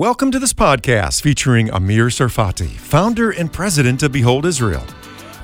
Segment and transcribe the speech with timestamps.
[0.00, 4.82] Welcome to this podcast featuring Amir Sarfati, founder and president of Behold Israel.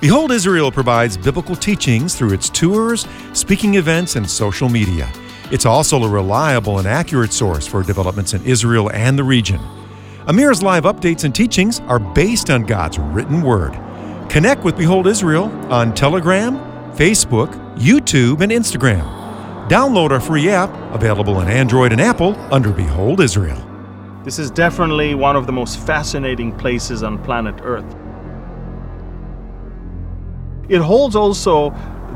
[0.00, 5.12] Behold Israel provides biblical teachings through its tours, speaking events, and social media.
[5.50, 9.60] It's also a reliable and accurate source for developments in Israel and the region.
[10.26, 13.74] Amir's live updates and teachings are based on God's written word.
[14.30, 16.56] Connect with Behold Israel on Telegram,
[16.96, 19.04] Facebook, YouTube, and Instagram.
[19.68, 23.65] Download our free app, available on Android and Apple under Behold Israel.
[24.26, 27.86] This is definitely one of the most fascinating places on planet Earth.
[30.68, 31.70] It holds also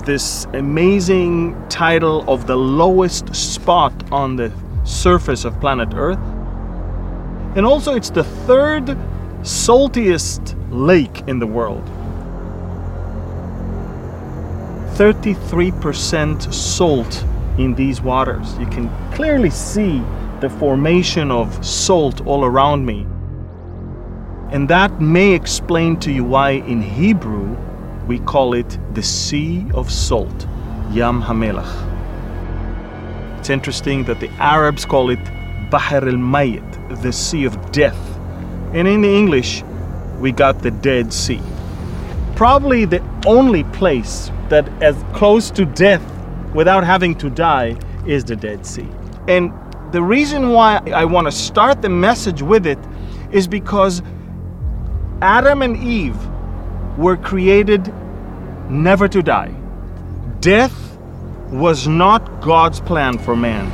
[0.05, 6.19] this amazing title of the lowest spot on the surface of planet Earth.
[7.55, 8.87] And also, it's the third
[9.43, 11.85] saltiest lake in the world.
[14.97, 17.25] 33% salt
[17.57, 18.59] in these waters.
[18.59, 20.03] You can clearly see
[20.41, 23.07] the formation of salt all around me.
[24.51, 27.57] And that may explain to you why in Hebrew
[28.07, 30.47] we call it the Sea of Salt,
[30.91, 31.89] Yam HaMelach.
[33.39, 35.25] It's interesting that the Arabs call it
[35.71, 38.19] Bahr el Mayit, the Sea of Death.
[38.75, 39.63] And in English,
[40.19, 41.41] we got the Dead Sea.
[42.35, 46.03] Probably the only place that as close to death
[46.55, 48.89] without having to die is the Dead Sea.
[49.29, 49.53] And
[49.93, 52.79] the reason why I want to start the message with it
[53.33, 54.03] is because
[55.21, 56.17] Adam and Eve
[56.97, 57.93] were created
[58.71, 59.55] never to die.
[60.41, 60.99] Death
[61.51, 63.69] was not God's plan for man.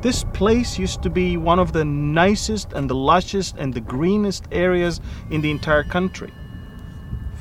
[0.00, 4.48] This place used to be one of the nicest and the lushest and the greenest
[4.50, 5.00] areas
[5.30, 6.32] in the entire country.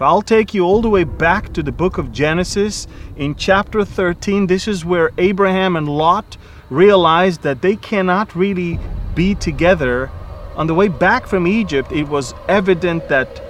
[0.03, 2.87] I'll take you all the way back to the book of Genesis.
[3.17, 6.37] In chapter 13, this is where Abraham and Lot
[6.69, 8.79] realized that they cannot really
[9.13, 10.09] be together.
[10.55, 13.43] On the way back from Egypt, it was evident that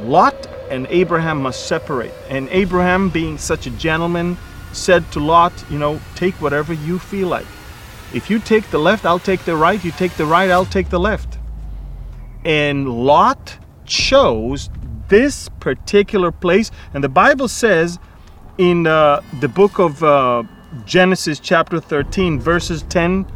[0.00, 2.14] Lot and Abraham must separate.
[2.28, 4.38] And Abraham, being such a gentleman,
[4.72, 7.46] said to Lot, You know, take whatever you feel like.
[8.12, 9.84] If you take the left, I'll take the right.
[9.84, 11.38] You take the right, I'll take the left.
[12.44, 14.70] And Lot chose
[15.08, 16.70] this particular place.
[16.92, 17.98] And the Bible says
[18.58, 20.44] in uh, the book of uh,
[20.84, 23.26] Genesis, chapter 13, verses 10,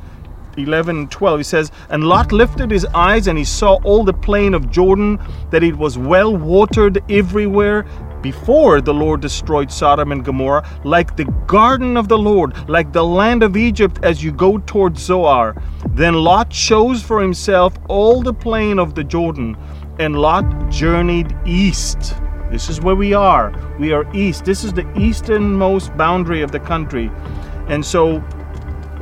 [0.56, 4.12] 11, and 12, he says, And Lot lifted his eyes and he saw all the
[4.12, 5.18] plain of Jordan,
[5.50, 7.86] that it was well watered everywhere
[8.22, 13.04] before the Lord destroyed Sodom and Gomorrah, like the garden of the Lord, like the
[13.04, 15.60] land of Egypt as you go towards Zoar.
[15.90, 19.56] Then Lot chose for himself all the plain of the Jordan
[19.98, 22.14] and Lot journeyed east.
[22.50, 23.52] This is where we are.
[23.78, 24.44] We are east.
[24.44, 27.10] This is the easternmost boundary of the country.
[27.68, 28.22] And so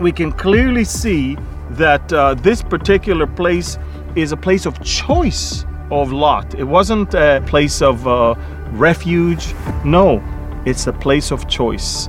[0.00, 1.36] we can clearly see
[1.70, 3.78] that uh, this particular place
[4.14, 6.54] is a place of choice of Lot.
[6.54, 8.34] It wasn't a place of uh,
[8.72, 9.54] refuge.
[9.84, 10.22] No,
[10.64, 12.08] it's a place of choice.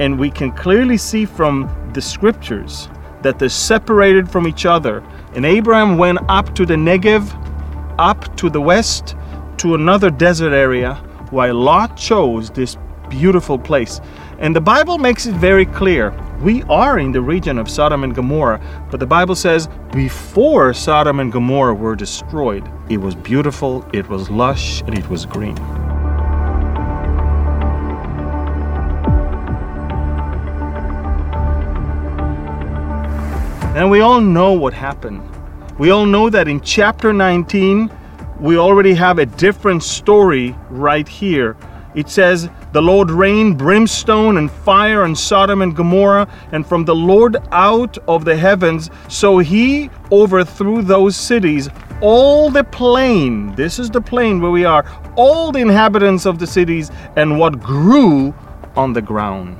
[0.00, 2.88] And we can clearly see from the scriptures
[3.22, 5.02] that they're separated from each other.
[5.34, 7.43] And Abraham went up to the Negev
[7.98, 9.16] up to the west
[9.58, 10.94] to another desert area
[11.30, 12.76] while Lot chose this
[13.08, 14.00] beautiful place.
[14.38, 16.12] And the Bible makes it very clear.
[16.40, 18.60] We are in the region of Sodom and Gomorrah,
[18.90, 24.28] but the Bible says before Sodom and Gomorrah were destroyed, it was beautiful, it was
[24.30, 25.56] lush, and it was green.
[33.76, 35.22] And we all know what happened
[35.76, 37.90] we all know that in chapter 19,
[38.38, 41.56] we already have a different story right here.
[41.96, 46.94] It says, The Lord rained brimstone and fire on Sodom and Gomorrah, and from the
[46.94, 48.88] Lord out of the heavens.
[49.08, 51.68] So he overthrew those cities,
[52.00, 53.52] all the plain.
[53.56, 54.84] This is the plain where we are,
[55.16, 58.32] all the inhabitants of the cities, and what grew
[58.76, 59.56] on the ground.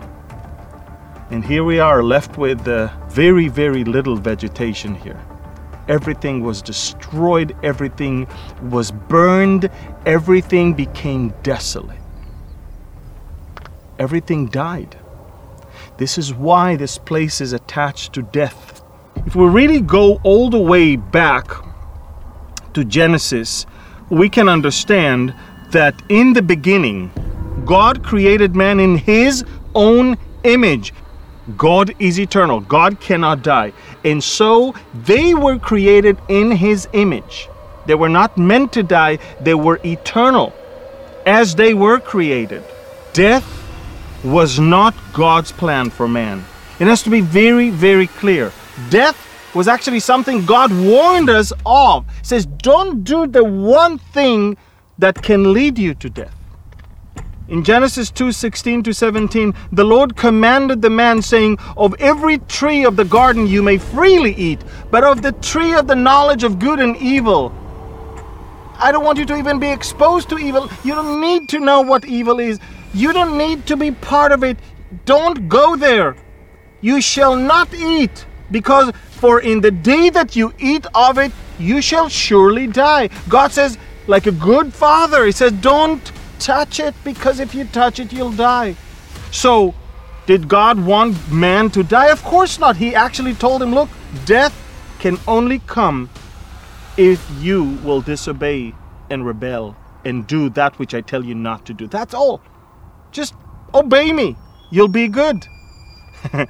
[1.31, 5.21] And here we are left with uh, very, very little vegetation here
[5.89, 8.27] everything was destroyed, everything
[8.71, 9.71] was burned,
[10.07, 11.99] everything became desolate.
[13.99, 14.99] Everything died.
[15.99, 18.83] This is why this place is attached to death.
[19.27, 21.49] If we really go all the way back
[22.75, 23.65] to Genesis,
[24.11, 25.35] we can understand
[25.71, 27.11] that in the beginning,
[27.65, 29.45] God created man in his
[29.75, 30.93] own image.
[31.57, 32.61] God is eternal.
[32.61, 33.73] God cannot die.
[34.05, 37.49] And so they were created in his image.
[37.87, 40.55] They were not meant to die, they were eternal
[41.27, 42.65] as they were created.
[43.13, 43.45] Death
[44.25, 46.45] was not God's plan for man.
[46.81, 48.53] It has to be very, very clear.
[48.91, 49.17] Death
[49.55, 52.07] was actually something God warned us of.
[52.23, 54.57] Says, Don't do the one thing
[54.99, 56.35] that can lead you to death.
[57.47, 62.87] In Genesis 2 16 to 17, the Lord commanded the man, saying, Of every tree
[62.87, 64.61] of the garden you may freely eat,
[64.91, 67.53] but of the tree of the knowledge of good and evil,
[68.79, 70.71] I don't want you to even be exposed to evil.
[70.85, 72.59] You don't need to know what evil is.
[72.95, 74.57] You don't need to be part of it.
[75.05, 76.17] Don't go there.
[76.81, 81.83] You shall not eat, because for in the day that you eat of it, you
[81.83, 83.11] shall surely die.
[83.29, 83.77] God says,
[84.07, 86.11] like a good father, He says, Don't
[86.45, 88.77] touch it, because if you touch it, you'll die.
[89.31, 89.75] So,
[90.27, 92.09] did God want man to die?
[92.09, 92.77] Of course not.
[92.77, 93.89] He actually told him, Look,
[94.27, 94.55] death
[94.99, 96.11] can only come
[96.97, 98.75] if you will disobey
[99.11, 99.75] and rebel
[100.05, 101.87] and do that which I tell you not to do.
[101.87, 102.41] That's all.
[103.11, 103.35] Just
[103.75, 104.37] obey me.
[104.71, 105.47] You'll be good.
[106.33, 106.49] and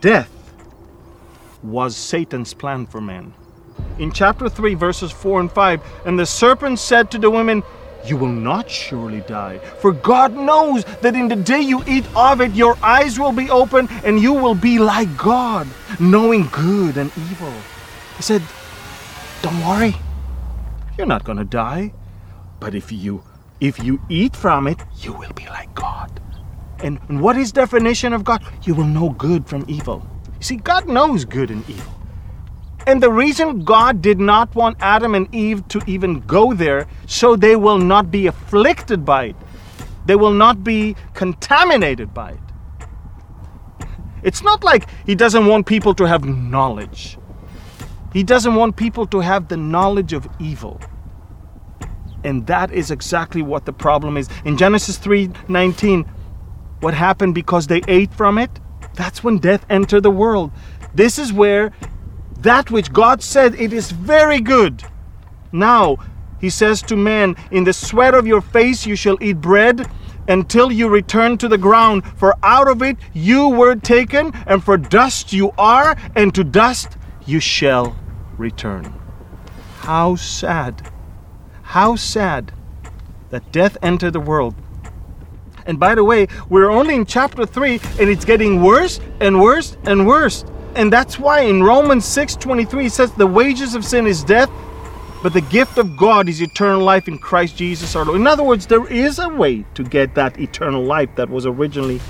[0.00, 0.30] death
[1.62, 3.34] was Satan's plan for man.
[3.98, 7.62] In chapter 3, verses 4 and 5, and the serpent said to the women,
[8.06, 12.40] You will not surely die, for God knows that in the day you eat of
[12.40, 15.66] it, your eyes will be open and you will be like God,
[15.98, 17.52] knowing good and evil.
[18.16, 18.42] He said,
[19.42, 19.94] don't worry.
[20.96, 21.92] You're not going to die.
[22.60, 23.22] But if you
[23.60, 26.20] if you eat from it, you will be like God.
[26.78, 28.44] And, what is definition of God?
[28.64, 30.06] You will know good from evil.
[30.38, 31.95] You see, God knows good and evil.
[32.86, 37.34] And the reason God did not want Adam and Eve to even go there, so
[37.34, 39.36] they will not be afflicted by it.
[40.06, 43.86] They will not be contaminated by it.
[44.22, 47.18] It's not like He doesn't want people to have knowledge.
[48.12, 50.80] He doesn't want people to have the knowledge of evil.
[52.22, 54.28] And that is exactly what the problem is.
[54.44, 56.06] In Genesis 3:19,
[56.80, 58.50] what happened because they ate from it?
[58.94, 60.50] That's when death entered the world.
[60.94, 61.72] This is where
[62.40, 64.82] that which God said it is very good.
[65.52, 65.96] Now,
[66.40, 69.88] he says to man, In the sweat of your face you shall eat bread
[70.28, 74.76] until you return to the ground, for out of it you were taken, and for
[74.76, 77.96] dust you are, and to dust you shall
[78.36, 78.92] return.
[79.80, 80.90] How sad,
[81.62, 82.52] how sad
[83.30, 84.54] that death entered the world.
[85.66, 89.76] And by the way, we're only in chapter 3 and it's getting worse and worse
[89.84, 90.44] and worse.
[90.76, 94.50] And that's why in Romans 6:23 it says the wages of sin is death,
[95.22, 98.20] but the gift of God is eternal life in Christ Jesus our Lord.
[98.20, 102.00] In other words, there is a way to get that eternal life that was originally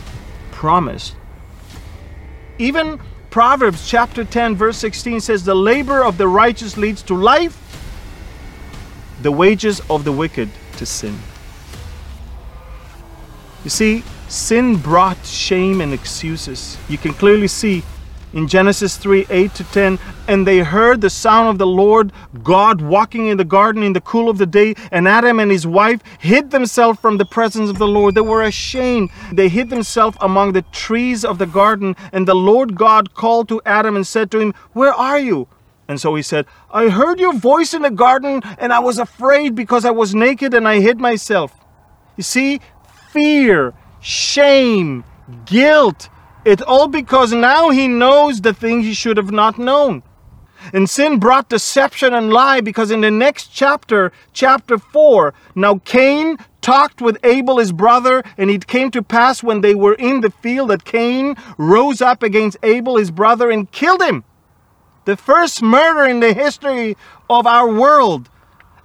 [0.50, 1.14] promised.
[2.58, 2.98] Even
[3.30, 7.56] Proverbs chapter 10, verse 16 says, The labor of the righteous leads to life,
[9.22, 10.48] the wages of the wicked
[10.78, 11.16] to sin.
[13.62, 16.78] You see, sin brought shame and excuses.
[16.88, 17.84] You can clearly see
[18.36, 19.98] in Genesis 3 8 to 10.
[20.28, 22.12] And they heard the sound of the Lord
[22.42, 24.74] God walking in the garden in the cool of the day.
[24.92, 28.14] And Adam and his wife hid themselves from the presence of the Lord.
[28.14, 29.10] They were ashamed.
[29.32, 31.96] They hid themselves among the trees of the garden.
[32.12, 35.48] And the Lord God called to Adam and said to him, Where are you?
[35.88, 39.54] And so he said, I heard your voice in the garden, and I was afraid
[39.54, 41.52] because I was naked and I hid myself.
[42.16, 42.60] You see,
[43.12, 45.04] fear, shame,
[45.44, 46.08] guilt,
[46.46, 50.05] it's all because now he knows the things he should have not known.
[50.72, 56.38] And sin brought deception and lie because in the next chapter, chapter 4, now Cain
[56.60, 60.31] talked with Abel his brother, and it came to pass when they were in the
[60.31, 64.22] field that Cain rose up against Abel his brother and killed him.
[65.05, 66.96] The first murder in the history
[67.29, 68.31] of our world.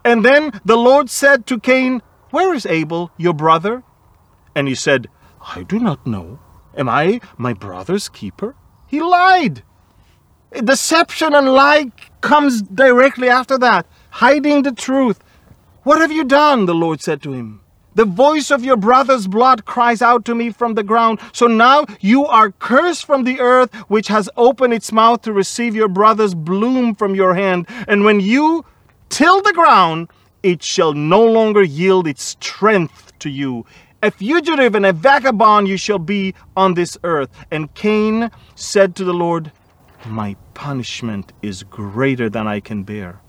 [0.04, 2.02] And then the Lord said to Cain,
[2.32, 3.84] Where is Abel, your brother?
[4.56, 5.10] And he said,
[5.56, 6.40] I do not know.
[6.76, 8.56] Am I my brother's keeper?
[8.88, 9.64] He lied.
[10.54, 15.20] Deception and lie comes directly after that, hiding the truth.
[15.84, 16.66] What have you done?
[16.66, 17.62] The Lord said to him.
[17.94, 21.20] The voice of your brother's blood cries out to me from the ground.
[21.34, 25.76] So now you are cursed from the earth, which has opened its mouth to receive
[25.76, 27.68] your brother's bloom from your hand.
[27.90, 28.64] And when you
[29.10, 30.10] till the ground,
[30.42, 33.66] it shall no longer yield its strength to you.
[34.04, 37.30] A fugitive and a vagabond you shall be on this earth.
[37.52, 39.52] And Cain said to the Lord,
[40.08, 43.22] My punishment is greater than I can bear.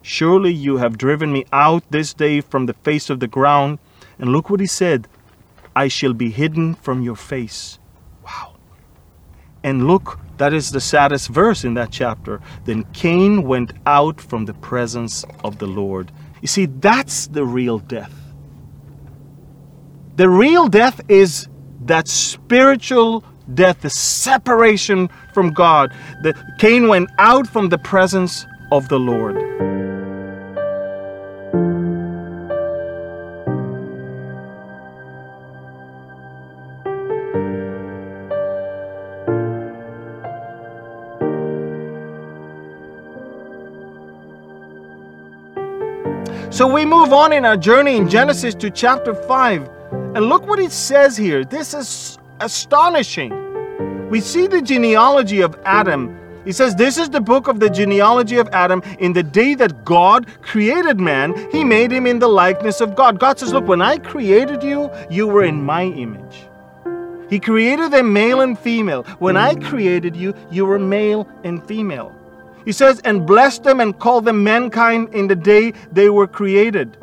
[0.00, 3.80] Surely you have driven me out this day from the face of the ground.
[4.20, 5.08] And look what he said
[5.74, 7.80] I shall be hidden from your face.
[8.24, 8.54] Wow.
[9.64, 12.40] And look, that is the saddest verse in that chapter.
[12.66, 16.12] Then Cain went out from the presence of the Lord.
[16.40, 18.21] You see, that's the real death.
[20.16, 21.48] The real death is
[21.86, 25.92] that spiritual death, the separation from God.
[26.22, 29.36] The, Cain went out from the presence of the Lord.
[46.52, 49.81] So we move on in our journey in Genesis to chapter 5.
[50.14, 51.44] And look what it says here.
[51.44, 53.32] This is astonishing.
[54.10, 56.18] We see the genealogy of Adam.
[56.44, 58.82] He says, This is the book of the genealogy of Adam.
[58.98, 63.18] In the day that God created man, he made him in the likeness of God.
[63.18, 66.46] God says, Look, when I created you, you were in my image.
[67.30, 69.04] He created them male and female.
[69.18, 72.14] When I created you, you were male and female.
[72.66, 76.96] He says, and blessed them and called them mankind in the day they were created.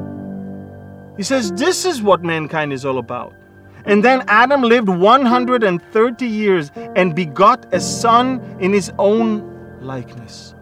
[1.19, 3.35] He says, this is what mankind is all about.
[3.83, 10.55] And then Adam lived 130 years and begot a son in his own likeness.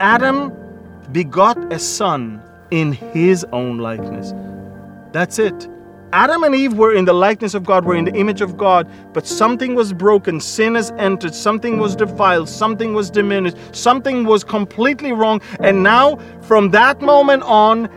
[0.00, 0.52] Adam
[1.12, 4.34] begot a son in his own likeness.
[5.12, 5.68] That's it.
[6.12, 8.90] Adam and Eve were in the likeness of God, were in the image of God,
[9.12, 10.40] but something was broken.
[10.40, 11.32] Sin has entered.
[11.32, 12.48] Something was defiled.
[12.48, 13.56] Something was diminished.
[13.70, 15.40] Something was completely wrong.
[15.60, 17.88] And now, from that moment on,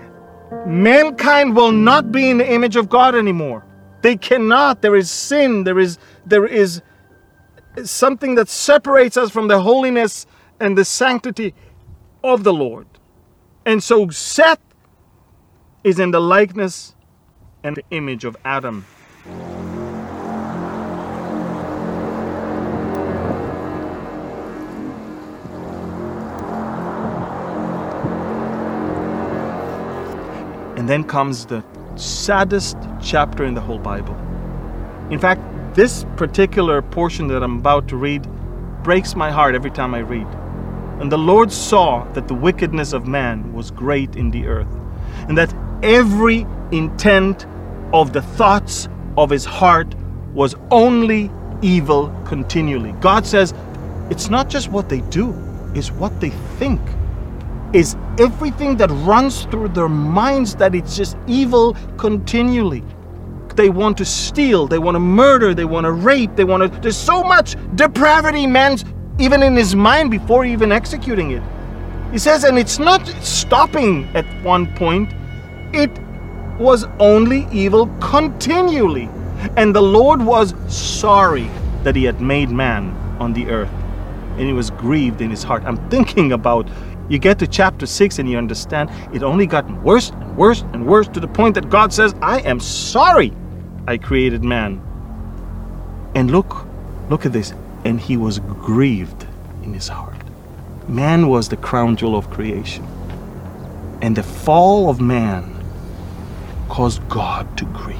[0.65, 3.65] mankind will not be in the image of God anymore.
[4.01, 4.81] They cannot.
[4.81, 5.63] There is sin.
[5.63, 6.81] There is, there is
[7.83, 10.25] something that separates us from the holiness
[10.59, 11.53] and the sanctity
[12.23, 12.87] of the Lord.
[13.65, 14.59] And so Seth
[15.83, 16.95] is in the likeness
[17.63, 18.85] and the image of Adam.
[30.83, 31.63] And then comes the
[31.95, 34.15] saddest chapter in the whole Bible.
[35.11, 35.39] In fact,
[35.75, 38.27] this particular portion that I'm about to read
[38.83, 40.27] breaks my heart every time I read.
[40.99, 44.67] And the Lord saw that the wickedness of man was great in the earth,
[45.29, 47.47] and that every intent
[47.93, 49.95] of the thoughts of his heart
[50.33, 52.91] was only evil continually.
[52.99, 53.53] God says
[54.09, 55.33] it's not just what they do,
[55.75, 56.81] it's what they think.
[57.73, 62.83] Is everything that runs through their minds that it's just evil continually.
[63.55, 66.79] They want to steal, they want to murder, they want to rape, they want to.
[66.81, 68.85] There's so much depravity, man's
[69.19, 71.43] even in his mind before even executing it.
[72.11, 75.13] He says, and it's not stopping at one point,
[75.73, 75.91] it
[76.59, 79.09] was only evil continually.
[79.57, 81.49] And the Lord was sorry
[81.83, 82.89] that he had made man
[83.19, 83.71] on the earth.
[84.37, 85.63] And he was grieved in his heart.
[85.65, 86.67] I'm thinking about
[87.09, 90.85] you get to chapter 6 and you understand it only got worse and worse and
[90.85, 93.33] worse to the point that God says, I am sorry
[93.87, 94.81] I created man.
[96.15, 96.65] And look,
[97.09, 97.53] look at this.
[97.85, 99.27] And he was grieved
[99.63, 100.15] in his heart.
[100.87, 102.85] Man was the crown jewel of creation.
[104.01, 105.53] And the fall of man
[106.69, 107.99] caused God to grieve.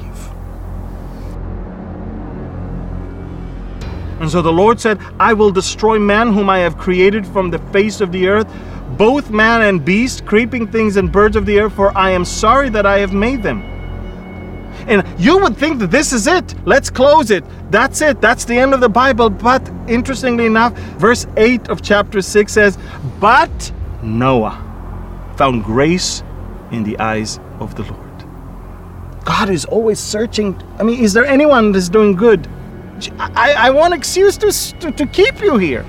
[4.20, 7.58] And so the Lord said, I will destroy man whom I have created from the
[7.58, 8.48] face of the earth,
[8.96, 12.68] both man and beast, creeping things and birds of the air, for I am sorry
[12.70, 13.62] that I have made them.
[14.86, 16.54] And you would think that this is it.
[16.66, 17.44] Let's close it.
[17.70, 18.20] That's it.
[18.20, 19.30] That's the end of the Bible.
[19.30, 22.78] But interestingly enough, verse 8 of chapter 6 says,
[23.20, 23.72] But
[24.02, 24.60] Noah
[25.36, 26.22] found grace
[26.70, 28.00] in the eyes of the Lord.
[29.24, 30.60] God is always searching.
[30.78, 32.46] I mean, is there anyone that's doing good?
[33.18, 35.84] I, I want excuse to, to, to keep you here.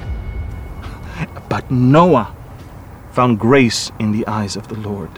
[1.50, 2.35] But Noah
[3.16, 5.10] found grace in the eyes of the Lord.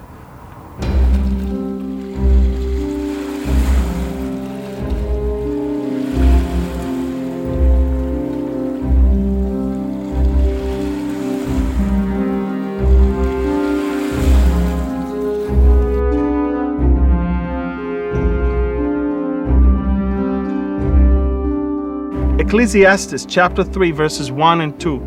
[22.39, 24.99] Ecclesiastes chapter 3, verses 1 and 2.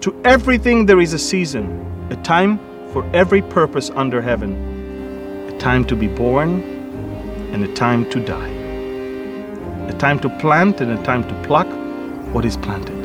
[0.00, 2.58] To everything there is a season, a time
[2.92, 6.62] for every purpose under heaven, a time to be born
[7.52, 8.48] and a time to die,
[9.88, 11.68] a time to plant and a time to pluck
[12.34, 12.98] what is planted.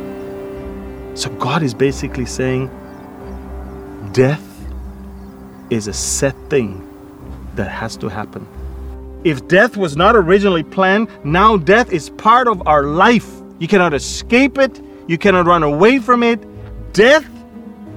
[1.18, 2.70] So God is basically saying
[4.12, 4.44] death
[5.70, 6.82] is a set thing
[7.56, 8.48] that has to happen.
[9.24, 13.30] If death was not originally planned, now death is part of our life.
[13.60, 14.82] You cannot escape it.
[15.08, 16.44] You cannot run away from it.
[16.94, 17.28] Death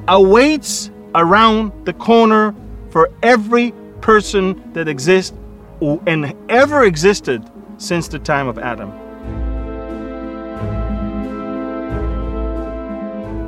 [0.07, 2.55] awaits around the corner
[2.91, 5.37] for every person that exists
[5.81, 7.49] and ever existed
[7.79, 8.91] since the time of Adam.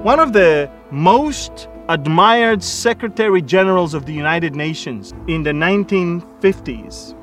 [0.02, 7.14] One of the most admired Secretary Generals of the United Nations in the 1950s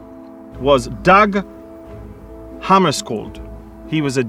[0.59, 1.43] was Dag
[2.59, 3.41] Hammarskjöld.
[3.89, 4.25] He was a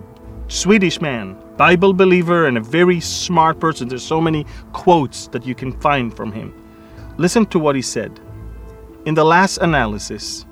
[0.48, 3.86] Swedish man, Bible believer, and a very smart person.
[3.88, 6.54] There's so many quotes that you can find from him.
[7.18, 8.18] Listen to what he said.
[9.04, 10.46] In the last analysis,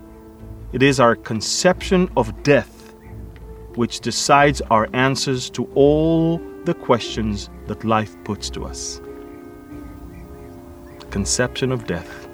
[0.72, 2.76] it is our conception of death
[3.74, 9.00] which decides our answers to all the questions that life puts to us.
[11.10, 12.28] Conception of death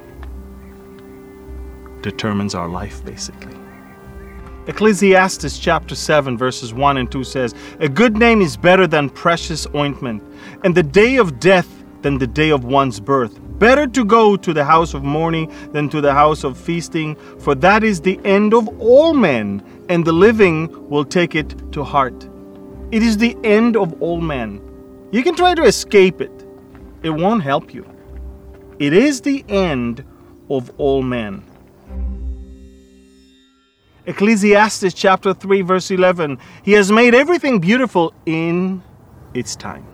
[2.00, 3.61] determines our life, basically.
[4.68, 9.66] Ecclesiastes chapter 7, verses 1 and 2 says, A good name is better than precious
[9.74, 10.22] ointment,
[10.62, 11.68] and the day of death
[12.02, 13.40] than the day of one's birth.
[13.58, 17.56] Better to go to the house of mourning than to the house of feasting, for
[17.56, 22.28] that is the end of all men, and the living will take it to heart.
[22.92, 24.60] It is the end of all men.
[25.10, 26.46] You can try to escape it,
[27.02, 27.84] it won't help you.
[28.78, 30.04] It is the end
[30.48, 31.42] of all men.
[34.04, 38.82] Ecclesiastes chapter 3, verse 11 He has made everything beautiful in
[39.32, 39.86] its time.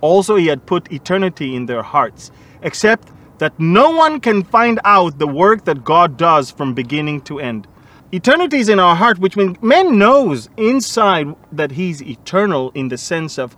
[0.00, 2.32] Also, He had put eternity in their hearts,
[2.62, 3.08] except
[3.38, 7.68] that no one can find out the work that God does from beginning to end.
[8.12, 12.98] Eternity is in our heart, which means man knows inside that He's eternal in the
[12.98, 13.54] sense of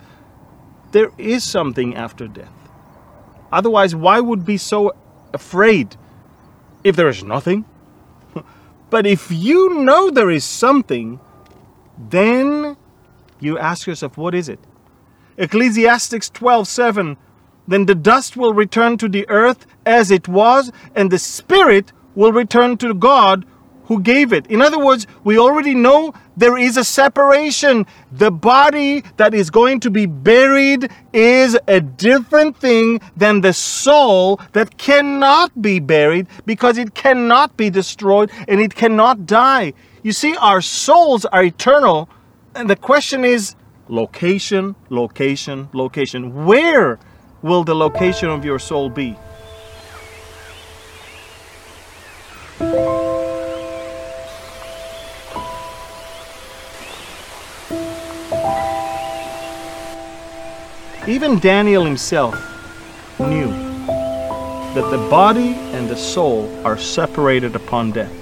[0.92, 2.52] there is something after death.
[3.50, 4.94] Otherwise, why would be so
[5.32, 5.96] afraid
[6.84, 7.64] if there is nothing?
[8.92, 11.18] But if you know there is something,
[12.10, 12.76] then
[13.40, 14.58] you ask yourself, what is it?
[15.38, 17.16] Ecclesiastes 12:7
[17.66, 22.34] Then the dust will return to the earth as it was, and the spirit will
[22.34, 23.46] return to God
[23.84, 24.46] who gave it.
[24.46, 27.86] In other words, we already know there is a separation.
[28.10, 34.40] The body that is going to be buried is a different thing than the soul
[34.52, 39.72] that cannot be buried because it cannot be destroyed and it cannot die.
[40.02, 42.08] You see, our souls are eternal,
[42.54, 43.54] and the question is
[43.88, 46.44] location, location, location.
[46.44, 46.98] Where
[47.42, 49.16] will the location of your soul be?
[61.08, 62.34] Even Daniel himself
[63.18, 68.12] knew that the body and the soul are separated upon death.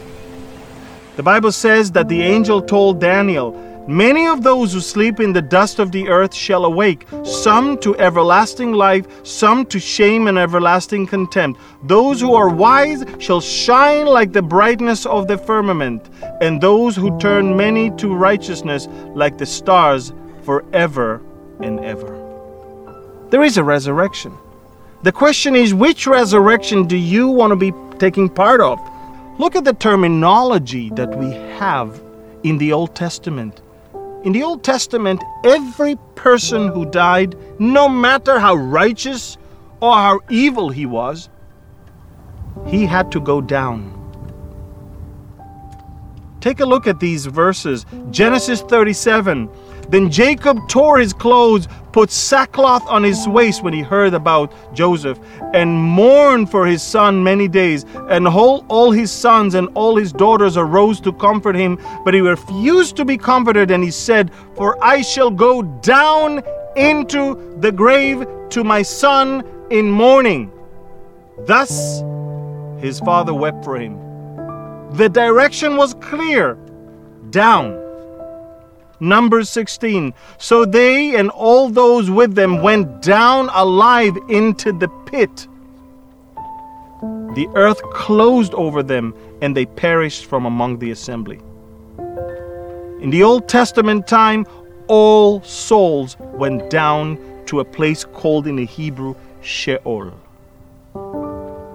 [1.17, 3.53] The Bible says that the angel told Daniel,
[3.87, 7.99] Many of those who sleep in the dust of the earth shall awake, some to
[7.99, 11.61] everlasting life, some to shame and everlasting contempt.
[11.83, 16.09] Those who are wise shall shine like the brightness of the firmament,
[16.41, 20.15] and those who turn many to righteousness like the stars
[20.45, 21.21] forever
[21.61, 22.20] and ever.
[23.31, 24.37] There is a resurrection.
[25.03, 28.79] The question is, which resurrection do you want to be taking part of?
[29.39, 32.03] Look at the terminology that we have
[32.43, 33.63] in the Old Testament.
[34.25, 39.39] In the Old Testament, every person who died, no matter how righteous
[39.81, 41.29] or how evil he was,
[42.67, 43.97] he had to go down.
[46.41, 47.87] Take a look at these verses.
[48.11, 49.49] Genesis 37
[49.91, 55.19] then Jacob tore his clothes, put sackcloth on his waist when he heard about Joseph,
[55.53, 57.85] and mourned for his son many days.
[58.09, 62.97] And all, his sons and all his daughters arose to comfort him, but he refused
[62.97, 66.43] to be comforted, and he said, For I shall go down
[66.77, 70.53] into the grave to my son in mourning.
[71.47, 72.03] Thus
[72.81, 73.99] his father wept for him.
[74.93, 76.55] The direction was clear
[77.31, 77.80] down.
[79.01, 80.15] Numbers 16.
[80.39, 85.49] So they and all those with them went down alive into the pit.
[87.35, 91.41] The earth closed over them, and they perished from among the assembly.
[93.01, 94.47] In the Old Testament time,
[94.87, 100.13] all souls went down to a place called in the Hebrew Sheol.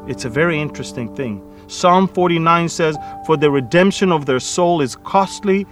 [0.07, 1.41] It's a very interesting thing.
[1.67, 5.65] Psalm 49 says, For the redemption of their soul is costly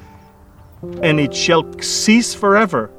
[1.01, 2.91] and it shall cease forever,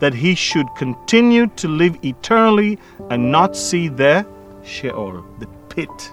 [0.00, 2.78] that he should continue to live eternally
[3.10, 4.26] and not see the
[4.64, 6.12] Sheol, the pit.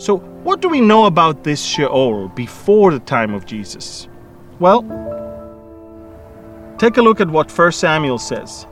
[0.00, 4.08] So, what do we know about this Sheol before the time of Jesus?
[4.60, 4.82] Well,
[6.78, 8.66] take a look at what 1 Samuel says.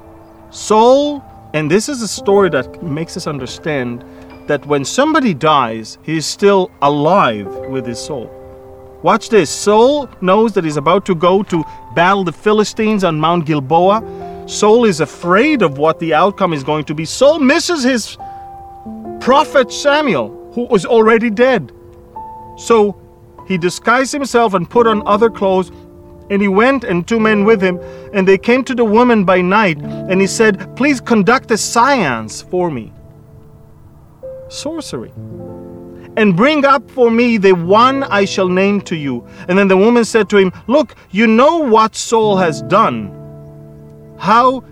[0.51, 4.05] Saul, and this is a story that makes us understand
[4.47, 8.31] that when somebody dies, he is still alive with his soul.
[9.07, 9.49] Watch this.
[9.51, 11.65] Saul knows that he's about to go to
[11.95, 14.03] battle the Philistines on Mount Gilboa.
[14.49, 17.05] Saul is afraid of what the outcome is going to be.
[17.05, 18.19] Saul misses his
[19.21, 21.71] prophet Samuel, who was already dead.
[22.59, 23.01] So
[23.47, 25.71] he disguised himself and put on other clothes
[26.29, 27.79] and he went and two men with him,
[28.13, 32.43] and they came to the woman by night, and he said, Please conduct a seance
[32.43, 32.93] for me.
[34.49, 35.13] Sorcery.
[36.17, 39.27] And bring up for me the one I shall name to you.
[39.49, 43.13] And then the woman said to him, Look, you know what Saul has done.
[44.19, 44.65] How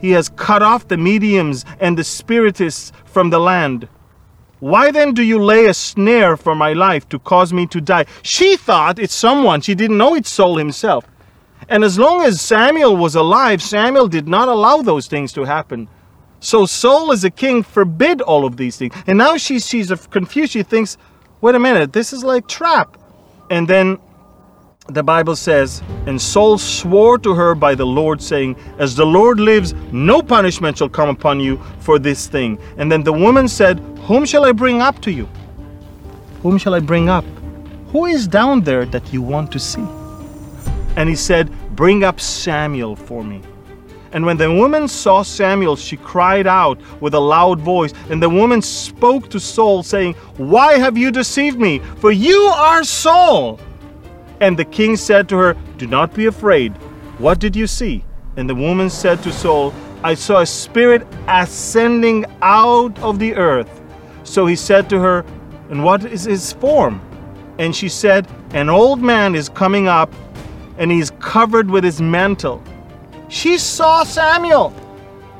[0.00, 3.88] he has cut off the mediums and the spiritists from the land.
[4.58, 8.06] Why then do you lay a snare for my life to cause me to die?
[8.22, 9.60] She thought it's someone.
[9.60, 11.04] She didn't know it's Saul himself.
[11.68, 15.88] And as long as Samuel was alive, Samuel did not allow those things to happen.
[16.42, 18.92] So Saul, as a king, forbid all of these things.
[19.06, 20.52] And now she, she's confused.
[20.52, 20.98] She thinks,
[21.40, 22.98] wait a minute, this is like trap.
[23.48, 23.96] And then
[24.88, 29.38] the Bible says, And Saul swore to her by the Lord, saying, As the Lord
[29.38, 32.58] lives, no punishment shall come upon you for this thing.
[32.76, 33.78] And then the woman said,
[34.08, 35.28] Whom shall I bring up to you?
[36.42, 37.24] Whom shall I bring up?
[37.92, 39.86] Who is down there that you want to see?
[40.96, 43.42] And he said, Bring up Samuel for me.
[44.12, 47.94] And when the woman saw Samuel, she cried out with a loud voice.
[48.10, 51.78] And the woman spoke to Saul, saying, Why have you deceived me?
[51.78, 53.58] For you are Saul.
[54.40, 56.76] And the king said to her, Do not be afraid.
[57.18, 58.04] What did you see?
[58.36, 59.72] And the woman said to Saul,
[60.04, 63.80] I saw a spirit ascending out of the earth.
[64.24, 65.24] So he said to her,
[65.70, 67.00] And what is his form?
[67.58, 70.12] And she said, An old man is coming up,
[70.76, 72.62] and he is covered with his mantle.
[73.32, 74.74] She saw Samuel.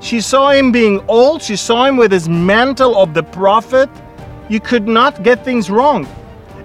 [0.00, 1.42] She saw him being old.
[1.42, 3.90] She saw him with his mantle of the prophet.
[4.48, 6.08] You could not get things wrong.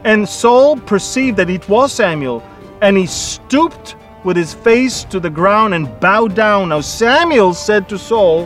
[0.05, 2.41] And Saul perceived that it was Samuel,
[2.81, 6.69] and he stooped with his face to the ground and bowed down.
[6.69, 8.45] Now Samuel said to Saul,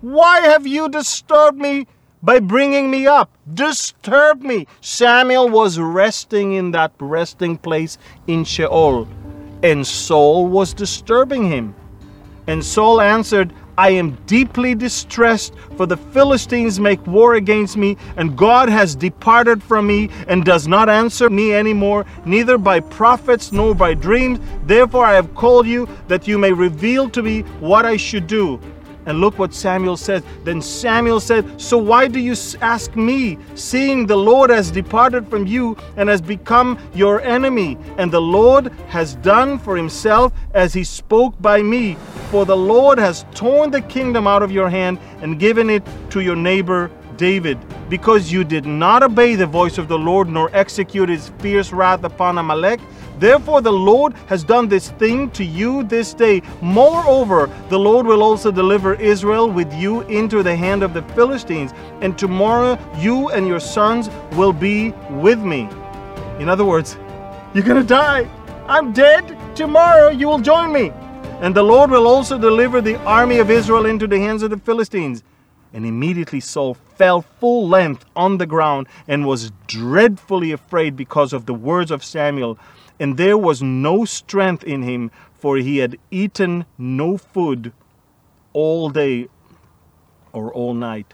[0.00, 1.86] Why have you disturbed me
[2.20, 3.30] by bringing me up?
[3.54, 4.66] Disturb me.
[4.80, 9.06] Samuel was resting in that resting place in Sheol,
[9.62, 11.76] and Saul was disturbing him.
[12.46, 18.36] And Saul answered, I am deeply distressed, for the Philistines make war against me, and
[18.36, 23.74] God has departed from me and does not answer me anymore, neither by prophets nor
[23.74, 24.40] by dreams.
[24.64, 28.60] Therefore I have called you, that you may reveal to me what I should do.
[29.06, 30.22] And look what Samuel says.
[30.44, 35.46] Then Samuel said, So why do you ask me, seeing the Lord has departed from
[35.46, 37.78] you and has become your enemy?
[37.98, 41.96] And the Lord has done for himself as he spoke by me.
[42.30, 46.20] For the Lord has torn the kingdom out of your hand and given it to
[46.20, 51.08] your neighbor David, because you did not obey the voice of the Lord nor execute
[51.08, 52.80] his fierce wrath upon Amalek.
[53.22, 56.42] Therefore, the Lord has done this thing to you this day.
[56.60, 61.72] Moreover, the Lord will also deliver Israel with you into the hand of the Philistines,
[62.00, 65.68] and tomorrow you and your sons will be with me.
[66.40, 66.98] In other words,
[67.54, 68.28] you're gonna die.
[68.66, 69.38] I'm dead.
[69.54, 70.90] Tomorrow you will join me.
[71.40, 74.58] And the Lord will also deliver the army of Israel into the hands of the
[74.58, 75.22] Philistines.
[75.72, 81.46] And immediately Saul fell full length on the ground and was dreadfully afraid because of
[81.46, 82.58] the words of Samuel.
[83.02, 87.72] And there was no strength in him, for he had eaten no food
[88.52, 89.26] all day
[90.32, 91.12] or all night.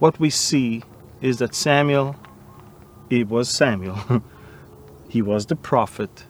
[0.00, 0.82] What we see
[1.20, 2.16] is that Samuel,
[3.10, 4.24] it was Samuel,
[5.08, 6.24] he was the prophet,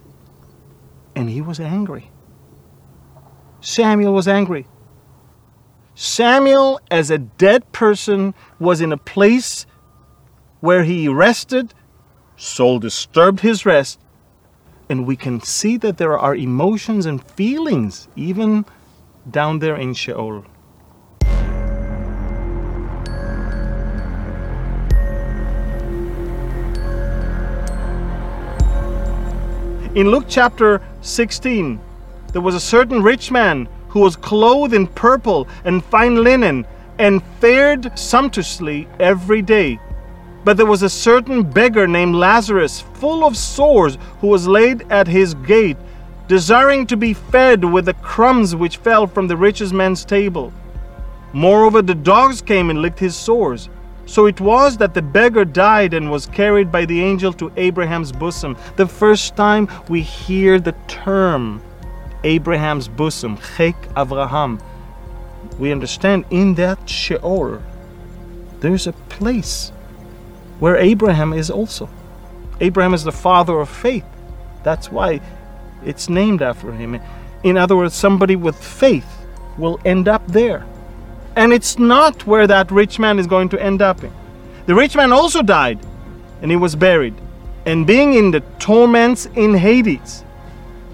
[1.16, 2.11] and he was angry.
[3.62, 4.66] Samuel was angry.
[5.94, 9.64] Samuel, as a dead person, was in a place
[10.61, 11.73] where he rested.
[12.37, 13.99] Saul disturbed his rest.
[14.88, 18.64] And we can see that there are emotions and feelings even
[19.31, 20.44] down there in Sheol.
[29.94, 31.81] In Luke chapter 16,
[32.33, 36.66] there was a certain rich man who was clothed in purple and fine linen,
[36.99, 39.79] and fared sumptuously every day.
[40.44, 45.09] But there was a certain beggar named Lazarus, full of sores, who was laid at
[45.09, 45.78] his gate,
[46.28, 50.52] desiring to be fed with the crumbs which fell from the richest man's table.
[51.33, 53.68] Moreover, the dogs came and licked his sores.
[54.07, 58.12] So it was that the beggar died and was carried by the angel to Abraham's
[58.12, 58.57] bosom.
[58.76, 61.62] The first time we hear the term
[62.22, 64.61] Abraham's bosom, Chek Avraham,
[65.59, 67.62] we understand in that Sheol,
[68.61, 69.72] there's a place
[70.64, 71.90] where Abraham is also.
[72.59, 74.07] Abraham is the father of faith.
[74.62, 75.20] That's why
[75.85, 76.98] it's named after him.
[77.42, 79.27] In other words, somebody with faith
[79.59, 80.64] will end up there.
[81.37, 84.11] And it's not where that rich man is going to end up in.
[84.64, 85.81] The rich man also died
[86.40, 87.14] and he was buried.
[87.66, 90.24] And being in the torments in Hades,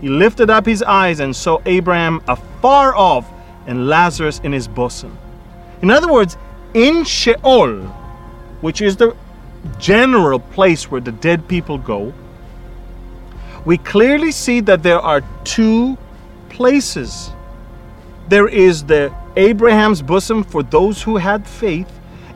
[0.01, 3.31] he lifted up his eyes and saw Abraham afar off
[3.69, 5.17] and Lazarus in his bosom.
[5.81, 6.37] In other words,
[6.75, 7.83] in Sheol,
[8.63, 9.15] which is the
[9.79, 12.13] general place where the dead people go,
[13.65, 15.99] we clearly see that there are two
[16.49, 17.31] places.
[18.29, 21.91] There is the Abraham's bosom for those who had faith,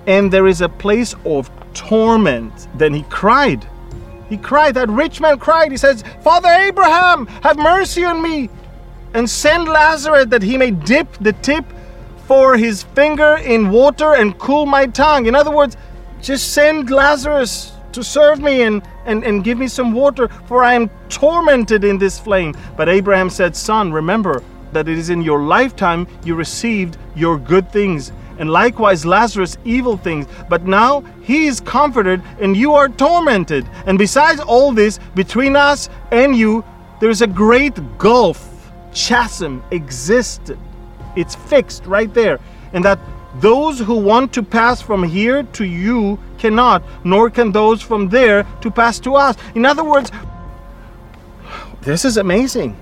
[0.07, 2.69] and there is a place of torment.
[2.77, 3.67] Then he cried.
[4.29, 5.71] He cried, that rich man cried.
[5.71, 8.51] He says, Father Abraham, have mercy on me,
[9.15, 11.65] and send Lazarus that he may dip the tip
[12.27, 15.27] for his finger in water and cool my tongue.
[15.27, 15.77] In other words,
[16.25, 20.73] just send Lazarus to serve me and, and, and give me some water, for I
[20.73, 22.57] am tormented in this flame.
[22.77, 27.71] But Abraham said, Son, remember that it is in your lifetime you received your good
[27.71, 30.27] things, and likewise Lazarus evil things.
[30.49, 33.69] But now he is comforted, and you are tormented.
[33.87, 36.65] And besides all this, between us and you,
[37.01, 40.59] there is a great gulf, chasm existed.
[41.17, 42.41] It's fixed right there.
[42.73, 42.99] And that
[43.40, 48.47] those who want to pass from here to you cannot, nor can those from there
[48.61, 49.37] to pass to us.
[49.55, 50.11] In other words,
[51.83, 52.77] this is amazing.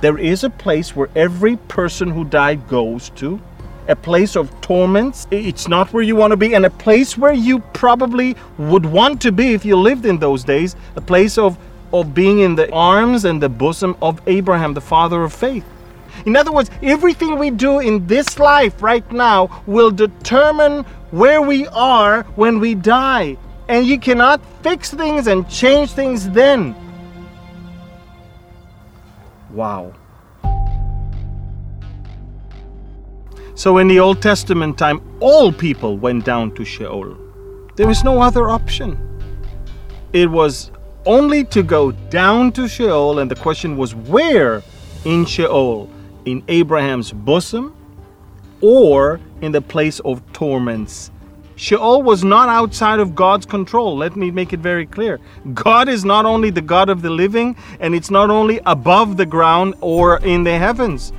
[0.00, 3.40] There is a place where every person who died goes to,
[3.88, 5.26] a place of torments.
[5.30, 9.20] It's not where you want to be, and a place where you probably would want
[9.22, 11.56] to be if you lived in those days, a place of,
[11.92, 15.64] of being in the arms and the bosom of Abraham, the father of faith.
[16.26, 21.66] In other words, everything we do in this life right now will determine where we
[21.68, 23.36] are when we die.
[23.68, 26.74] And you cannot fix things and change things then.
[29.50, 29.94] Wow.
[33.54, 37.16] So in the Old Testament time, all people went down to Sheol.
[37.76, 38.98] There was no other option.
[40.12, 40.70] It was
[41.06, 44.62] only to go down to Sheol, and the question was where
[45.04, 45.88] in Sheol?
[46.24, 47.74] In Abraham's bosom
[48.60, 51.10] or in the place of torments.
[51.56, 53.96] Sheol was not outside of God's control.
[53.96, 55.20] Let me make it very clear.
[55.52, 59.26] God is not only the God of the living, and it's not only above the
[59.26, 61.12] ground or in the heavens.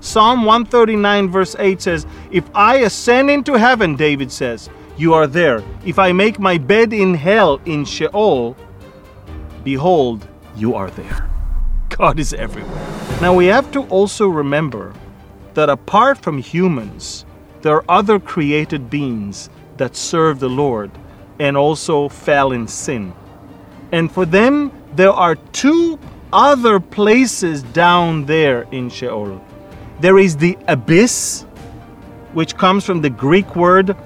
[0.00, 5.62] Psalm 139, verse 8 says, If I ascend into heaven, David says, you are there.
[5.84, 8.56] If I make my bed in hell, in Sheol,
[9.64, 11.33] behold, you are there.
[11.96, 13.20] God is everywhere.
[13.20, 14.92] Now we have to also remember
[15.54, 17.24] that apart from humans,
[17.62, 20.90] there are other created beings that serve the Lord
[21.38, 23.14] and also fell in sin.
[23.92, 26.00] And for them, there are two
[26.32, 29.40] other places down there in Sheol.
[30.00, 31.42] There is the abyss,
[32.32, 33.96] which comes from the Greek word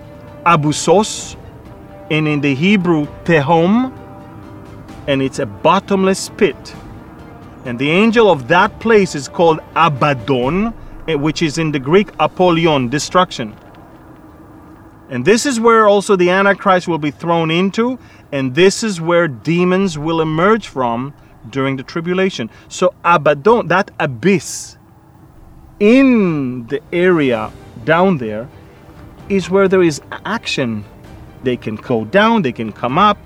[0.45, 1.37] abusos,
[2.11, 3.97] and in the Hebrew tehom,
[5.07, 6.75] and it's a bottomless pit
[7.69, 10.73] and the angel of that place is called Abaddon,
[11.07, 13.55] eh, which is in the Greek Apollyon, destruction.
[15.11, 17.99] And this is where also the Antichrist will be thrown into,
[18.33, 21.13] and this is where demons will emerge from
[21.51, 22.49] during the tribulation.
[22.69, 24.79] So, Abaddon, that abyss
[25.79, 27.53] in the area
[27.85, 28.49] down there,
[29.29, 30.87] is where there is action.
[31.43, 33.19] They can go down, they can come up.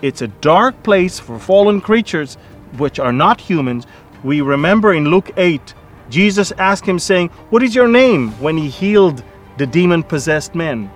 [0.00, 2.38] It's a dark place for fallen creatures
[2.78, 3.86] which are not humans,
[4.22, 5.74] we remember in Luke 8,
[6.10, 8.30] Jesus asked him, saying, What is your name?
[8.40, 9.22] when he healed
[9.56, 10.90] the demon possessed men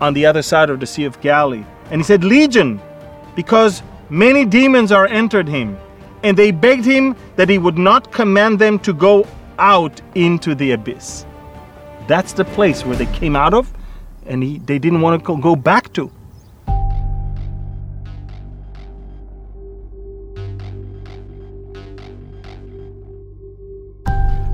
[0.00, 1.64] on the other side of the Sea of Galilee.
[1.90, 2.80] And he said, Legion,
[3.34, 5.78] because many demons are entered him.
[6.22, 9.26] And they begged him that he would not command them to go
[9.58, 11.24] out into the abyss.
[12.06, 13.72] That's the place where they came out of,
[14.26, 16.10] and he, they didn't want to go back to.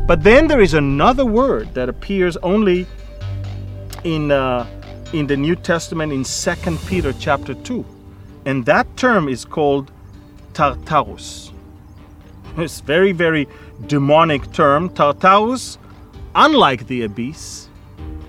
[0.06, 2.86] But then there is another word that appears only
[4.04, 4.66] in uh,
[5.14, 7.84] in the New Testament in Second Peter chapter 2.
[8.44, 9.90] And that term is called
[10.52, 11.52] Tartarus.
[12.58, 13.48] It's very, very
[13.86, 14.90] demonic term.
[14.90, 15.78] Tartarus,
[16.34, 17.68] unlike the abyss,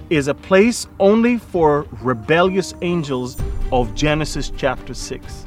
[0.09, 3.37] is a place only for rebellious angels
[3.71, 5.45] of Genesis chapter 6.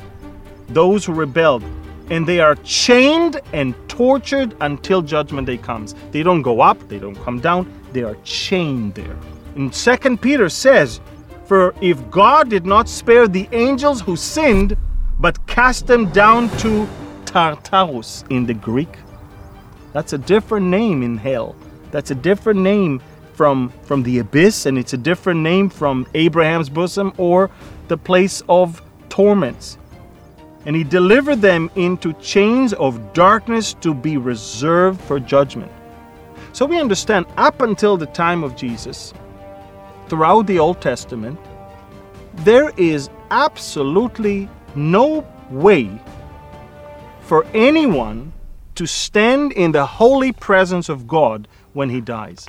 [0.69, 1.65] Those who rebelled
[2.11, 5.95] and they are chained and tortured until judgment day comes.
[6.11, 9.17] They don't go up, they don't come down, they are chained there.
[9.57, 11.01] And Second Peter says,
[11.47, 14.77] For if God did not spare the angels who sinned,
[15.19, 16.89] but cast them down to
[17.25, 18.97] Tartarus in the Greek.
[19.93, 21.57] That's a different name in hell.
[21.91, 23.03] That's a different name
[23.35, 27.51] from, from the abyss, and it's a different name from Abraham's bosom or
[27.89, 29.79] the place of torments.
[30.69, 35.73] And he delivered them into chains of darkness to be reserved for judgment.
[36.53, 39.15] So we understand up until the time of Jesus,
[40.09, 41.41] throughout the Old Testament,
[42.35, 45.89] there is absolutely no way
[47.23, 48.35] for anyone
[48.75, 52.47] to stand in the holy presence of God when he dies.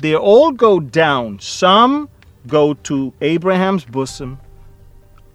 [0.00, 1.38] They all go down.
[1.38, 2.08] Some
[2.48, 4.40] go to Abraham's bosom,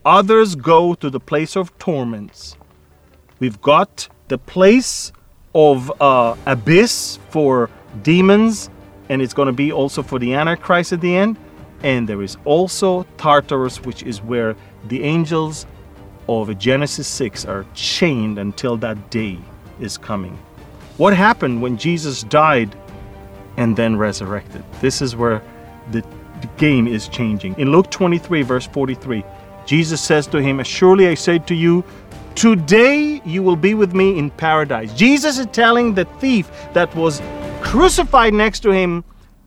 [0.05, 2.57] others go to the place of torments.
[3.39, 5.11] We've got the place
[5.53, 7.69] of uh, abyss for
[8.03, 8.69] demons,
[9.09, 11.37] and it's going to be also for the Antichrist at the end.
[11.83, 14.55] And there is also Tartarus, which is where
[14.87, 15.65] the angels
[16.29, 19.37] of Genesis 6 are chained until that day
[19.79, 20.37] is coming.
[20.97, 22.75] What happened when Jesus died
[23.57, 24.63] and then resurrected?
[24.79, 25.41] This is where
[25.91, 26.01] the,
[26.41, 27.55] the game is changing.
[27.57, 29.23] In Luke 23, verse 43,
[29.71, 31.85] Jesus says to him, Surely I say to you,
[32.35, 34.91] Today you will be with me in paradise.
[34.91, 37.21] Jesus is telling the thief that was
[37.61, 39.05] crucified next to him,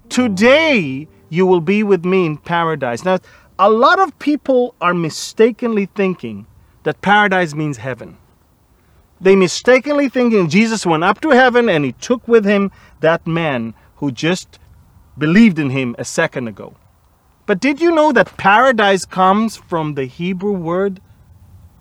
[0.09, 3.05] Today you will be with me in paradise.
[3.05, 3.19] Now,
[3.59, 6.47] a lot of people are mistakenly thinking
[6.85, 8.17] that paradise means heaven.
[9.21, 13.75] They mistakenly thinking Jesus went up to heaven and he took with him that man
[13.97, 14.59] who just
[15.19, 16.75] believed in him a second ago.
[17.46, 21.00] But did you know that paradise comes from the Hebrew word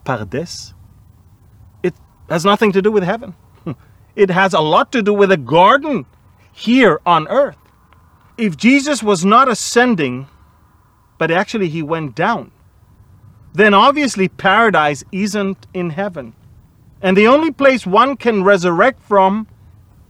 [0.04, 0.74] pardes?
[1.82, 1.94] It
[2.28, 3.34] has nothing to do with heaven.
[4.16, 6.06] It has a lot to do with a garden
[6.52, 7.58] here on earth.
[8.38, 10.28] If Jesus was not ascending,
[11.18, 12.52] but actually he went down,
[13.52, 16.34] then obviously paradise isn't in heaven.
[17.02, 19.46] And the only place one can resurrect from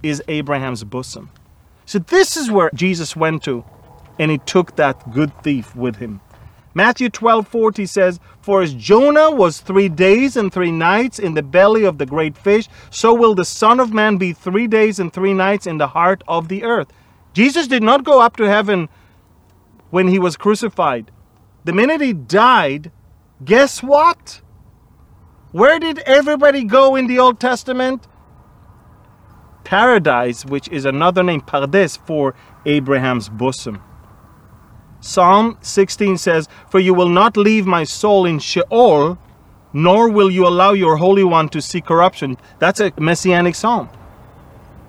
[0.02, 1.30] is Abraham's bosom.
[1.86, 3.64] So this is where Jesus went to,
[4.18, 6.20] and he took that good thief with him.
[6.74, 11.42] Matthew 12 40 says, For as Jonah was three days and three nights in the
[11.42, 15.12] belly of the great fish, so will the Son of Man be three days and
[15.12, 16.88] three nights in the heart of the earth.
[17.33, 18.88] Jesus did not go up to heaven
[19.90, 21.12] when he was crucified.
[21.64, 22.90] The minute he died,
[23.44, 24.40] guess what?
[25.53, 28.09] Where did everybody go in the Old Testament?
[29.62, 32.35] Paradise, which is another name, Pardes, for
[32.66, 33.81] Abraham's bosom.
[35.04, 39.18] Psalm 16 says, For you will not leave my soul in Sheol,
[39.74, 42.38] nor will you allow your Holy One to see corruption.
[42.58, 43.90] That's a messianic psalm.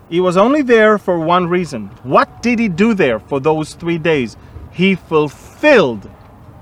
[0.10, 1.88] He was only there for one reason.
[2.04, 4.38] What did he do there for those three days?
[4.72, 6.10] He fulfilled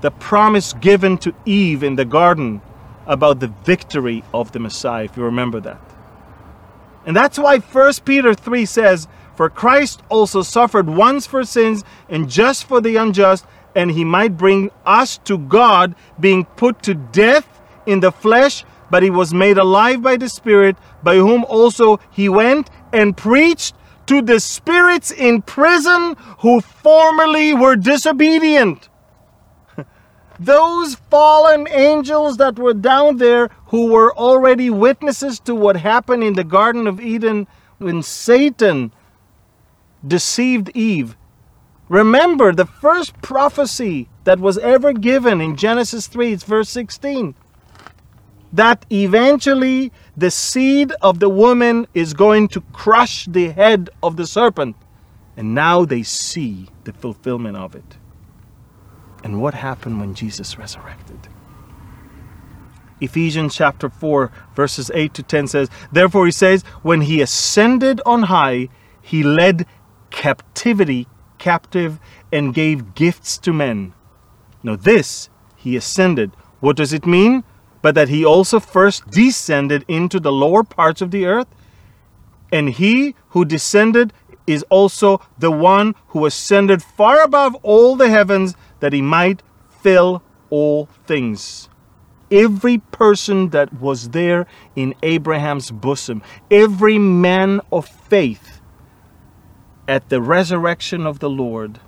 [0.00, 2.60] the promise given to Eve in the garden
[3.06, 5.80] about the victory of the Messiah, if you remember that.
[7.06, 9.06] And that's why 1 Peter 3 says,
[9.36, 14.36] for Christ also suffered once for sins and just for the unjust, and he might
[14.36, 17.48] bring us to God, being put to death
[17.86, 22.28] in the flesh, but he was made alive by the Spirit, by whom also he
[22.28, 23.74] went and preached
[24.06, 28.88] to the spirits in prison who formerly were disobedient.
[30.38, 36.34] Those fallen angels that were down there who were already witnesses to what happened in
[36.34, 37.46] the Garden of Eden
[37.78, 38.92] when Satan
[40.06, 41.16] deceived Eve.
[41.88, 47.34] Remember the first prophecy that was ever given in Genesis 3, it's verse 16.
[48.52, 54.26] That eventually the seed of the woman is going to crush the head of the
[54.26, 54.76] serpent.
[55.36, 57.96] And now they see the fulfillment of it.
[59.24, 61.18] And what happened when Jesus resurrected?
[63.00, 68.24] Ephesians chapter 4, verses 8 to 10 says, Therefore he says, When he ascended on
[68.24, 68.68] high,
[69.02, 69.66] he led
[70.14, 71.06] captivity
[71.38, 71.98] captive
[72.32, 73.92] and gave gifts to men.
[74.62, 76.30] Now, this he ascended.
[76.60, 77.44] What does it mean?
[77.82, 81.48] But that he also first descended into the lower parts of the earth.
[82.50, 84.12] And he who descended
[84.46, 89.42] is also the one who ascended far above all the heavens that he might
[89.82, 91.68] fill all things.
[92.30, 98.53] Every person that was there in Abraham's bosom, every man of faith,
[99.86, 101.80] at the resurrection of the Lord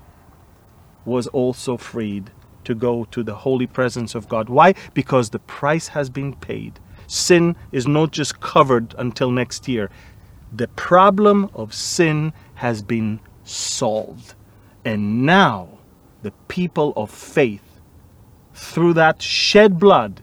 [1.04, 2.30] was also freed
[2.64, 4.48] to go to the holy presence of God.
[4.48, 4.74] Why?
[4.92, 6.80] Because the price has been paid.
[7.06, 9.88] Sin is not just covered until next year.
[10.52, 14.34] The problem of sin has been solved.
[14.84, 15.78] And now
[16.22, 17.80] the people of faith,
[18.52, 20.22] through that shed blood,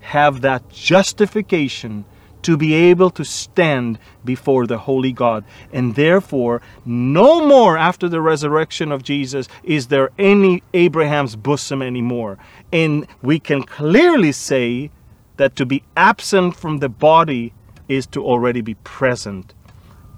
[0.00, 2.04] have that justification
[2.42, 5.44] to be able to stand before the holy God.
[5.72, 12.38] And therefore, no more after the resurrection of Jesus is there any Abraham's bosom anymore.
[12.72, 14.90] And we can clearly say
[15.36, 17.52] that to be absent from the body
[17.88, 19.54] is to already be present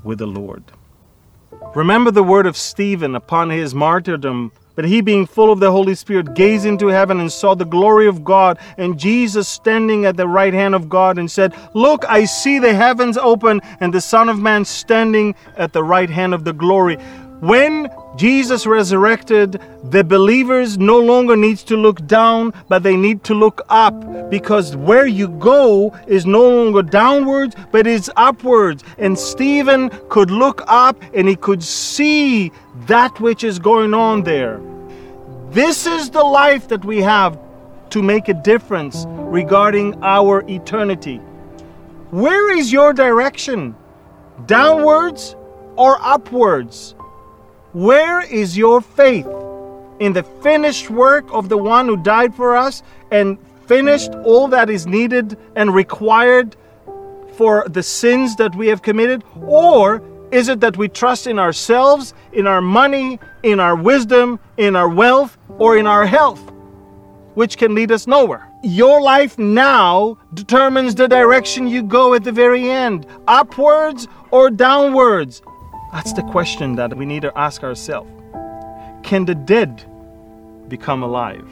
[0.02, 0.64] with the Lord.
[1.74, 5.94] Remember the word of Stephen upon his martyrdom but he, being full of the Holy
[5.94, 10.28] Spirit, gazed into heaven and saw the glory of God and Jesus standing at the
[10.28, 14.28] right hand of God and said, Look, I see the heavens open and the Son
[14.28, 16.98] of Man standing at the right hand of the glory.
[17.42, 23.34] When Jesus resurrected, the believers no longer need to look down, but they need to
[23.34, 28.84] look up because where you go is no longer downwards, but it's upwards.
[28.96, 32.52] And Stephen could look up and he could see
[32.86, 34.60] that which is going on there.
[35.50, 37.36] This is the life that we have
[37.90, 41.16] to make a difference regarding our eternity.
[42.12, 43.74] Where is your direction?
[44.46, 45.34] Downwards
[45.74, 46.94] or upwards?
[47.72, 49.26] Where is your faith?
[49.98, 54.68] In the finished work of the one who died for us and finished all that
[54.68, 56.54] is needed and required
[57.34, 59.24] for the sins that we have committed?
[59.40, 64.76] Or is it that we trust in ourselves, in our money, in our wisdom, in
[64.76, 66.52] our wealth, or in our health,
[67.36, 68.46] which can lead us nowhere?
[68.62, 75.40] Your life now determines the direction you go at the very end upwards or downwards.
[75.92, 78.10] That's the question that we need to ask ourselves.
[79.02, 79.84] Can the dead
[80.68, 81.46] become alive?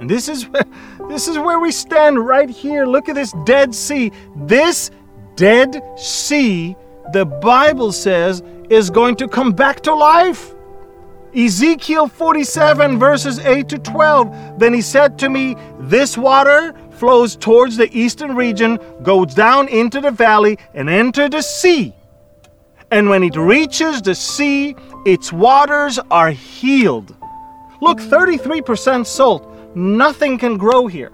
[0.00, 0.64] And this is where,
[1.08, 2.86] this is where we stand right here.
[2.86, 4.10] Look at this Dead Sea.
[4.34, 4.90] This
[5.36, 6.74] Dead Sea,
[7.12, 10.54] the Bible says, is going to come back to life.
[11.36, 14.58] Ezekiel 47, verses 8 to 12.
[14.58, 20.00] Then he said to me, This water flows towards the eastern region, goes down into
[20.00, 21.92] the valley, and enter the sea.
[22.94, 27.12] And when it reaches the sea, its waters are healed.
[27.80, 29.42] Look, 33% salt.
[29.74, 31.10] Nothing can grow here.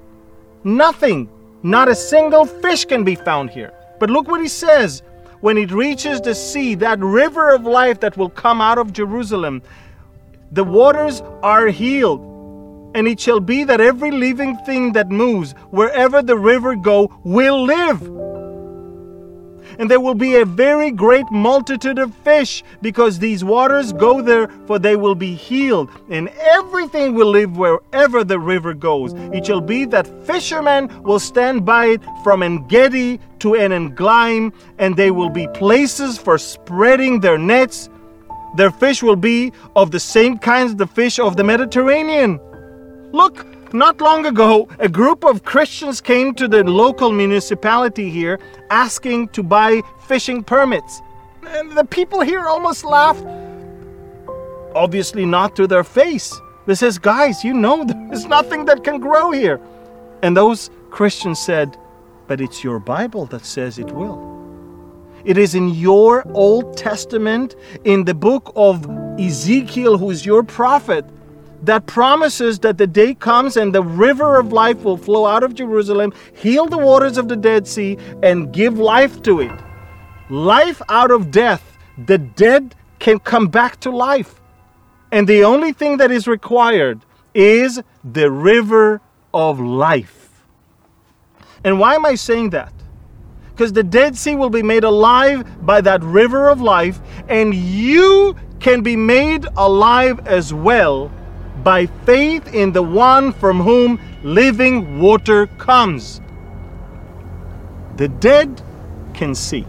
[0.63, 1.31] Nothing.
[1.63, 3.73] Not a single fish can be found here.
[3.99, 5.03] But look what he says.
[5.41, 9.63] When it reaches the sea, that river of life that will come out of Jerusalem,
[10.53, 12.21] the waters are healed.
[12.95, 17.63] And it shall be that every living thing that moves, wherever the river go, will
[17.65, 18.03] live
[19.81, 24.49] and there will be a very great multitude of fish, because these waters go there,
[24.67, 29.15] for they will be healed, and everything will live wherever the river goes.
[29.33, 34.53] It shall be that fishermen will stand by it from En Gedi to En Eglaim,
[34.79, 37.89] and they will be places for spreading their nets.
[38.57, 42.39] Their fish will be of the same kinds as the fish of the Mediterranean.
[43.13, 48.39] Look, not long ago, a group of Christians came to the local municipality here
[48.71, 51.01] asking to buy fishing permits.
[51.47, 53.25] And the people here almost laughed.
[54.75, 56.39] Obviously, not to their face.
[56.67, 59.61] They says, Guys, you know there's nothing that can grow here.
[60.23, 61.77] And those Christians said,
[62.27, 64.31] But it's your Bible that says it will.
[65.25, 67.55] It is in your Old Testament,
[67.85, 68.87] in the book of
[69.19, 71.05] Ezekiel, who is your prophet,
[71.63, 75.55] that promises that the day comes and the river of life will flow out of
[75.55, 79.53] Jerusalem, heal the waters of the Dead Sea, and give life to it.
[80.31, 81.79] Life out of death.
[82.07, 84.41] The dead can come back to life.
[85.13, 87.01] And the only thing that is required
[87.35, 89.01] is the river
[89.35, 90.45] of life.
[91.65, 92.73] And why am I saying that?
[93.51, 98.35] Because the Dead Sea will be made alive by that river of life, and you
[98.59, 101.13] can be made alive as well
[101.63, 106.21] by faith in the one from whom living water comes.
[107.97, 108.63] The dead
[109.15, 109.67] can see,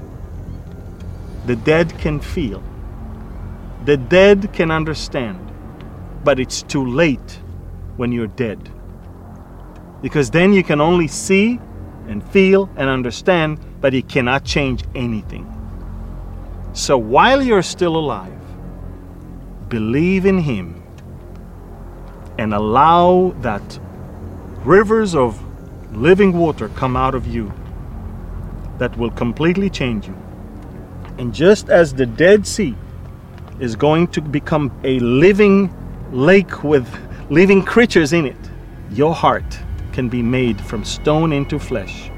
[1.45, 2.63] the dead can feel,
[3.85, 5.39] the dead can understand,
[6.23, 7.39] but it's too late
[7.97, 8.69] when you're dead.
[10.01, 11.59] Because then you can only see
[12.07, 15.47] and feel and understand, but you cannot change anything.
[16.73, 18.39] So while you're still alive,
[19.67, 20.80] believe in Him
[22.37, 23.79] and allow that
[24.63, 25.41] rivers of
[25.95, 27.51] living water come out of you
[28.77, 30.17] that will completely change you.
[31.17, 32.75] And just as the Dead Sea
[33.59, 35.73] is going to become a living
[36.11, 36.87] lake with
[37.29, 38.49] living creatures in it,
[38.91, 39.59] your heart
[39.93, 42.09] can be made from stone into flesh.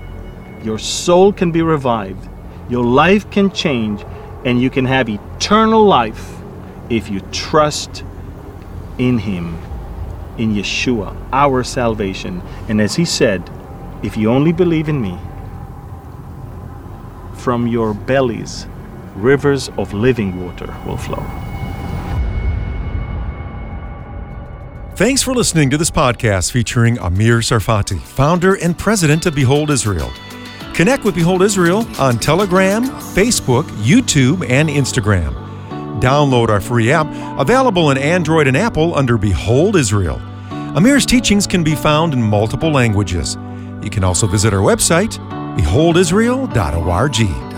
[0.64, 2.30] Your soul can be revived.
[2.70, 4.06] Your life can change,
[4.46, 6.38] and you can have eternal life
[6.90, 8.04] if you trust
[8.98, 9.58] in Him
[10.38, 12.42] in Yeshua, our salvation.
[12.68, 13.50] And as he said,
[14.02, 15.18] if you only believe in me,
[17.36, 18.68] from your bellies
[19.16, 21.24] rivers of living water will flow.
[24.96, 30.12] Thanks for listening to this podcast featuring Amir Tsarfati, founder and president of Behold Israel.
[30.74, 35.43] Connect with Behold Israel on Telegram, Facebook, YouTube, and Instagram.
[36.04, 37.08] Download our free app,
[37.40, 40.20] available in Android and Apple under Behold Israel.
[40.76, 43.38] Amir's teachings can be found in multiple languages.
[43.82, 45.18] You can also visit our website,
[45.56, 47.53] beholdisrael.org.